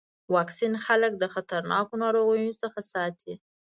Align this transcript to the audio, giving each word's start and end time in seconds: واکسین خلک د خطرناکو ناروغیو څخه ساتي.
واکسین 0.35 0.73
خلک 0.85 1.11
د 1.17 1.23
خطرناکو 1.33 1.93
ناروغیو 2.03 2.59
څخه 2.61 2.79
ساتي. 2.93 3.33